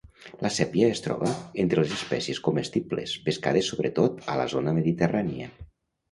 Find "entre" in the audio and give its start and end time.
1.63-1.83